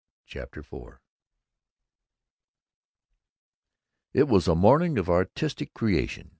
CHAPTER 0.25 0.61
IV 0.61 0.73
I 0.73 0.89
It 4.15 4.27
was 4.27 4.47
a 4.47 4.55
morning 4.55 4.97
of 4.97 5.11
artistic 5.11 5.75
creation. 5.75 6.29